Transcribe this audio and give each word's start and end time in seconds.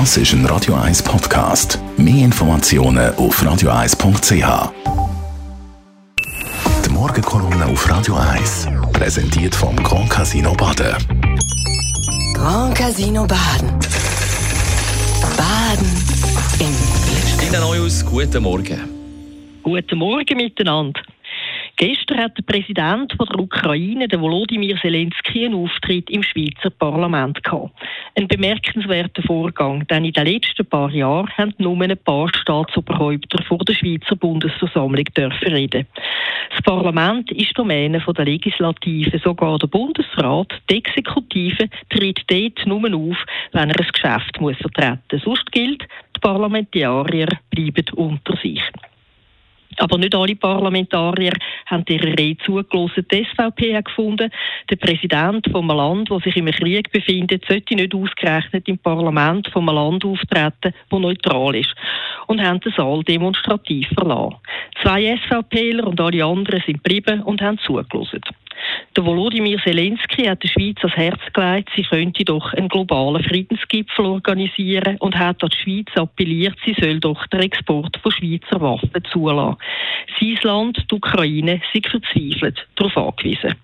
Das 0.00 0.16
ist 0.16 0.32
ein 0.32 0.44
Radio 0.46 0.74
1 0.74 1.04
Podcast. 1.04 1.78
Mehr 1.96 2.24
Informationen 2.24 3.14
auf 3.14 3.40
radio1.ch. 3.40 4.72
Die 6.84 6.90
Morgenkolumne 6.90 7.66
auf 7.66 7.88
Radio 7.88 8.16
1 8.16 8.70
präsentiert 8.92 9.54
vom 9.54 9.76
Grand 9.76 10.10
Casino 10.10 10.52
Baden. 10.54 10.96
Grand 12.34 12.74
Casino 12.74 13.24
Baden. 13.24 13.70
Baden 15.36 15.86
im 16.58 16.74
Glück. 17.06 17.38
Tina 17.38 17.60
Neuhaus, 17.60 18.04
guten 18.04 18.42
Morgen. 18.42 18.80
Guten 19.62 19.98
Morgen 19.98 20.36
miteinander. 20.36 21.02
Gestern 21.76 22.18
hat 22.18 22.38
der 22.38 22.42
Präsident 22.42 23.12
von 23.16 23.26
der 23.26 23.40
Ukraine, 23.40 24.06
der 24.06 24.20
Volodymyr 24.20 24.76
Zelensky, 24.80 25.44
einen 25.44 25.54
Auftritt 25.54 26.08
im 26.08 26.22
Schweizer 26.22 26.70
Parlament 26.70 27.42
gehabt. 27.42 27.72
Ein 28.16 28.28
bemerkenswerter 28.28 29.22
Vorgang, 29.24 29.84
denn 29.88 30.04
in 30.04 30.12
den 30.12 30.26
letzten 30.26 30.64
paar 30.66 30.88
Jahren 30.92 31.28
haben 31.36 31.52
nur 31.58 31.80
ein 31.82 31.98
paar 31.98 32.28
Staatsoberhäupter 32.32 33.42
vor 33.42 33.58
der 33.58 33.74
Schweizer 33.74 34.14
Bundesversammlung 34.14 35.04
dürfen 35.16 35.48
reden. 35.48 35.88
Das 36.50 36.62
Parlament 36.62 37.32
ist 37.32 37.58
Domäne 37.58 38.00
von 38.00 38.14
der 38.14 38.26
Legislative, 38.26 39.18
sogar 39.18 39.58
der 39.58 39.66
Bundesrat, 39.66 40.62
die 40.70 40.76
Exekutive, 40.76 41.68
tritt 41.90 42.22
dort 42.28 42.64
nur 42.66 42.84
auf, 42.94 43.16
wenn 43.50 43.70
er 43.70 43.80
ein 43.80 43.86
Geschäft 43.92 44.40
muss 44.40 44.58
vertreten 44.58 45.00
muss. 45.10 45.22
Sonst 45.22 45.50
gilt, 45.50 45.82
die 46.14 46.20
Parlamentarier 46.20 47.26
bleiben 47.50 47.86
unter 47.96 48.36
sich. 48.36 48.62
Aber 49.78 49.98
nicht 49.98 50.14
alle 50.14 50.36
Parlamentarier 50.36 51.32
haben 51.66 51.84
ihre 51.88 52.16
Rede 52.18 52.42
zugelassen. 52.44 53.06
Die 53.10 53.24
SVP 53.24 53.76
hat 53.76 53.86
gefunden, 53.86 54.30
der 54.70 54.76
Präsident 54.76 55.46
von 55.50 55.70
einem 55.70 55.76
Land, 55.76 56.10
das 56.10 56.22
sich 56.22 56.36
im 56.36 56.46
Krieg 56.46 56.90
befindet, 56.92 57.44
sollte 57.46 57.74
nicht 57.74 57.94
ausgerechnet 57.94 58.68
im 58.68 58.78
Parlament 58.78 59.48
von 59.48 59.68
einem 59.68 59.76
Land 59.76 60.04
auftreten, 60.04 60.74
das 60.90 61.00
neutral 61.00 61.56
ist. 61.56 61.74
Und 62.26 62.42
haben 62.42 62.60
den 62.60 62.72
Saal 62.72 63.02
demonstrativ 63.02 63.88
verlassen. 63.88 64.36
Zwei 64.82 65.16
SVPler 65.16 65.86
und 65.86 66.00
alle 66.00 66.24
anderen 66.24 66.62
sind 66.64 66.82
geblieben 66.82 67.22
und 67.22 67.42
haben 67.42 67.58
zugelassen. 67.58 68.20
Der 68.96 69.04
Volodymyr 69.04 69.58
Zelensky 69.62 70.24
hat 70.24 70.42
der 70.42 70.48
Schweiz 70.48 70.78
ans 70.82 70.96
Herz 70.96 71.20
gelegt, 71.32 71.70
sie 71.74 71.82
könnte 71.82 72.24
doch 72.24 72.52
einen 72.52 72.68
globalen 72.68 73.22
Friedensgipfel 73.24 74.04
organisieren 74.04 74.96
und 74.98 75.18
hat 75.18 75.42
an 75.42 75.50
die 75.50 75.56
Schweiz 75.56 75.96
appelliert, 75.96 76.56
sie 76.64 76.76
soll 76.80 77.00
doch 77.00 77.26
den 77.28 77.40
Export 77.40 77.96
von 78.02 78.12
Schweizer 78.12 78.60
Waffen 78.60 79.04
zulassen. 79.10 79.58
Sein 80.20 80.38
Land, 80.42 80.86
die 80.90 80.94
Ukraine, 80.94 81.60
sind 81.72 81.88
verzweifelt 81.88 82.66
darauf 82.76 82.96
angewiesen. 82.96 83.54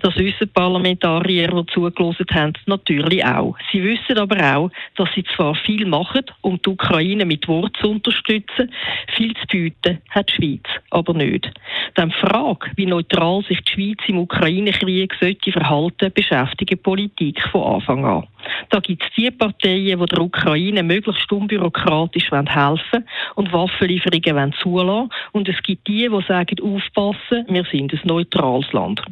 Das 0.00 0.16
wissen 0.16 0.48
Parlamentarier, 0.52 1.48
die 1.48 1.66
zugelassen 1.72 2.26
haben, 2.32 2.52
natürlich 2.66 3.24
auch. 3.24 3.56
Sie 3.72 3.82
wissen 3.82 4.18
aber 4.18 4.56
auch, 4.56 4.70
dass 4.96 5.08
sie 5.14 5.24
zwar 5.34 5.54
viel 5.54 5.86
machen, 5.86 6.22
um 6.42 6.60
die 6.60 6.70
Ukraine 6.70 7.24
mit 7.24 7.48
Wort 7.48 7.76
zu 7.80 7.90
unterstützen, 7.90 8.72
viel 9.16 9.34
zu 9.34 9.46
bieten 9.46 9.98
hat 10.10 10.28
die 10.30 10.34
Schweiz 10.34 10.66
aber 10.90 11.14
nicht. 11.14 11.50
Dann 11.94 12.10
die 12.10 12.26
Frage, 12.26 12.70
wie 12.76 12.86
neutral 12.86 13.42
sich 13.42 13.60
die 13.62 13.72
Schweiz 13.72 13.98
im 14.06 14.18
Ukraine-Krieg 14.18 15.14
sollte 15.20 15.52
verhalten, 15.52 16.12
beschäftigt 16.12 16.70
die 16.70 16.76
Politik 16.76 17.40
von 17.50 17.74
Anfang 17.74 18.04
an. 18.04 18.26
Da 18.70 18.80
gibt 18.80 19.02
es 19.02 19.08
die 19.16 19.30
Parteien, 19.30 19.98
die 19.98 20.06
der 20.06 20.20
Ukraine 20.20 20.82
möglichst 20.82 21.30
unbürokratisch 21.30 22.30
helfen 22.30 22.54
wollen 22.54 23.04
und 23.34 23.52
Waffenlieferungen 23.52 24.52
zulassen 24.54 24.88
wollen. 24.88 25.10
Und 25.32 25.48
es 25.48 25.62
gibt 25.62 25.86
die, 25.86 26.08
die 26.08 26.24
sagen, 26.26 26.56
aufpassen, 26.62 27.46
wir 27.48 27.64
sind 27.64 27.92
ein 27.92 28.00
neutrales 28.04 28.72
Land. 28.72 29.02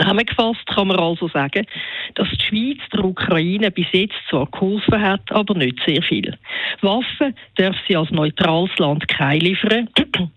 Zusammengefasst 0.00 0.66
kann 0.66 0.88
man 0.88 0.98
also 0.98 1.28
sagen, 1.28 1.66
dass 2.14 2.28
die 2.30 2.44
Schweiz 2.44 2.78
der 2.92 3.04
Ukraine 3.04 3.70
bis 3.70 3.86
jetzt 3.92 4.14
zwar 4.30 4.46
geholfen 4.46 5.00
hat, 5.00 5.20
aber 5.30 5.54
nicht 5.54 5.78
sehr 5.86 6.02
viel. 6.02 6.36
Waffen 6.80 7.34
darf 7.56 7.76
sie 7.86 7.96
als 7.96 8.10
neutrales 8.10 8.70
Land 8.78 9.06
keine 9.08 9.40
liefern. 9.40 9.88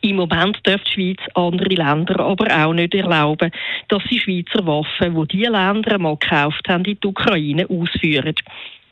Im 0.00 0.16
Moment 0.16 0.58
darf 0.64 0.82
die 0.84 0.92
Schweiz 0.92 1.20
andere 1.34 1.74
Länder 1.74 2.18
aber 2.20 2.46
auch 2.64 2.72
nicht 2.72 2.94
erlauben, 2.94 3.50
dass 3.88 4.02
sie 4.08 4.18
Schweizer 4.18 4.66
Waffen, 4.66 5.14
die 5.14 5.36
diese 5.36 5.50
Länder 5.50 5.98
mal 5.98 6.16
gekauft 6.16 6.66
haben, 6.68 6.84
in 6.86 6.98
die 7.00 7.06
Ukraine 7.06 7.66
ausführen. 7.68 8.34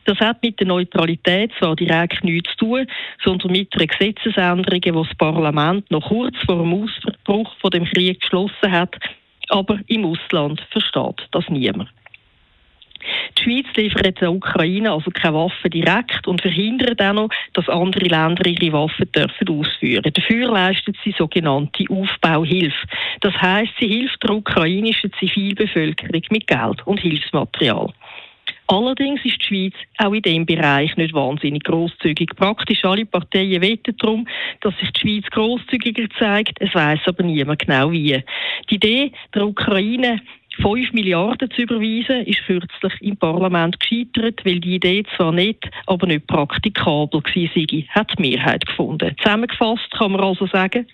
Das 0.04 0.18
hat 0.18 0.42
mit 0.42 0.58
der 0.60 0.66
Neutralität 0.66 1.52
zwar 1.58 1.76
direkt 1.76 2.24
nichts 2.24 2.50
zu 2.56 2.66
tun, 2.66 2.86
sondern 3.24 3.52
mit 3.52 3.74
einer 3.74 3.86
Gesetzesänderung, 3.86 4.80
die 4.80 4.90
das 4.90 5.16
Parlament 5.16 5.90
noch 5.90 6.08
kurz 6.08 6.36
vor 6.44 6.56
dem 6.56 6.84
Ausbruch 6.84 7.54
von 7.60 7.70
dem 7.70 7.84
Krieg 7.84 8.20
geschlossen 8.20 8.70
hat, 8.70 8.96
aber 9.50 9.78
im 9.86 10.04
Ausland 10.04 10.60
versteht 10.70 11.28
das 11.32 11.48
niemand. 11.48 11.88
Die 13.38 13.42
Schweiz 13.42 13.66
liefert 13.76 14.20
der 14.20 14.32
Ukraine 14.32 14.92
also 14.92 15.10
keine 15.10 15.34
Waffen 15.34 15.70
direkt 15.70 16.26
und 16.26 16.42
verhindert 16.42 17.00
auch 17.00 17.14
noch, 17.14 17.28
dass 17.54 17.68
andere 17.68 18.04
Länder 18.04 18.46
ihre 18.46 18.72
Waffen 18.72 19.10
dürfen 19.12 19.48
ausführen. 19.48 20.12
Dafür 20.12 20.52
leistet 20.52 20.96
sie 21.02 21.14
sogenannte 21.16 21.84
Aufbauhilfe. 21.88 22.86
Das 23.20 23.34
heißt, 23.34 23.72
sie 23.80 23.88
hilft 23.88 24.22
der 24.22 24.32
ukrainischen 24.32 25.12
Zivilbevölkerung 25.18 26.22
mit 26.30 26.46
Geld 26.46 26.86
und 26.86 27.00
Hilfsmaterial. 27.00 27.92
Allerdings 28.70 29.24
ist 29.24 29.38
die 29.40 29.46
Schweiz 29.46 29.74
auch 29.98 30.12
in 30.12 30.22
diesem 30.22 30.46
Bereich 30.46 30.96
nicht 30.96 31.12
wahnsinnig 31.12 31.64
großzügig. 31.64 32.36
Praktisch 32.36 32.84
alle 32.84 33.04
Parteien 33.04 33.60
weten 33.60 33.96
darum, 33.98 34.28
dass 34.60 34.78
sich 34.78 34.92
die 34.92 35.00
Schweiz 35.00 35.24
großzügiger 35.32 36.08
zeigt. 36.16 36.60
Es 36.60 36.72
weiß 36.72 37.00
aber 37.06 37.24
niemand 37.24 37.66
genau 37.66 37.90
wie. 37.90 38.22
Die 38.70 38.76
Idee, 38.76 39.10
der 39.34 39.48
Ukraine 39.48 40.20
5 40.62 40.92
Milliarden 40.92 41.50
zu 41.50 41.62
überweisen, 41.62 42.24
ist 42.26 42.44
kürzlich 42.46 42.92
im 43.00 43.16
Parlament 43.16 43.80
gescheitert, 43.80 44.44
weil 44.44 44.60
die 44.60 44.76
Idee 44.76 45.02
zwar 45.16 45.32
nicht, 45.32 45.68
aber 45.86 46.06
nicht 46.06 46.28
praktikabel 46.28 47.22
war, 47.24 47.84
hat 47.88 48.12
die 48.16 48.22
Mehrheit 48.22 48.66
gefunden. 48.66 49.16
Zusammengefasst 49.20 49.90
kann 49.98 50.12
man 50.12 50.20
also 50.20 50.46
sagen, 50.46 50.86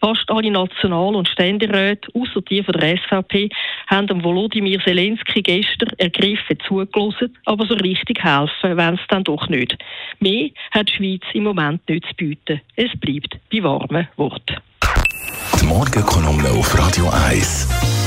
Fast 0.00 0.30
alle 0.30 0.50
National- 0.50 1.14
und 1.14 1.28
Ständeräte, 1.28 2.08
außer 2.14 2.40
die 2.42 2.62
von 2.62 2.74
der 2.74 2.96
SVP, 2.98 3.48
haben 3.86 4.06
dem 4.06 4.22
Volodymyr 4.22 4.80
Zelensky 4.84 5.42
gestern 5.42 5.90
ergriffen 5.98 6.58
zugelassen, 6.66 7.36
aber 7.44 7.66
so 7.66 7.74
richtig 7.74 8.22
helfen 8.22 8.76
wenn 8.76 8.94
es 8.94 9.00
dann 9.08 9.24
doch 9.24 9.48
nicht. 9.48 9.76
Mehr 10.20 10.50
hat 10.70 10.88
die 10.88 10.92
Schweiz 10.92 11.22
im 11.32 11.44
Moment 11.44 11.88
nicht 11.88 12.06
zu 12.06 12.14
bieten. 12.14 12.60
Es 12.76 12.90
bleibt 13.00 13.38
bei 13.50 13.62
warmen 13.62 14.08
Worten. 14.16 14.56
Die 15.60 15.66
Morgenkolumne 15.66 16.50
auf 16.50 16.78
Radio 16.78 17.10
1. 17.10 18.05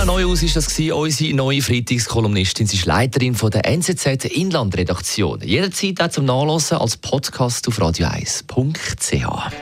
Christina 0.00 0.18
Neuhaus 0.18 0.42
ist 0.42 0.56
das 0.56 0.74
gewesen, 0.74 0.92
unsere 0.94 1.34
neue 1.34 1.60
Freitagskolumnistin. 1.60 2.66
Sie 2.66 2.76
ist 2.78 2.86
Leiterin 2.86 3.34
von 3.34 3.50
der 3.50 3.66
NZZ 3.66 4.24
Inlandredaktion. 4.24 5.42
Jederzeit 5.42 6.00
auch 6.00 6.08
zum 6.08 6.24
Nachlesen 6.24 6.78
als 6.78 6.96
Podcast 6.96 7.68
auf 7.68 7.78
radio1.ch. 7.78 9.52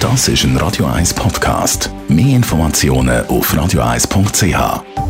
Das 0.00 0.28
ist 0.28 0.44
ein 0.44 0.56
Radio 0.56 0.86
1 0.86 1.12
Podcast. 1.12 1.90
Mehr 2.08 2.36
Informationen 2.36 3.26
auf 3.26 3.52
radio1.ch. 3.52 5.07